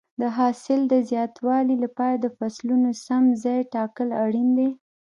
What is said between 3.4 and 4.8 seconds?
ځای ټاکل اړین دي.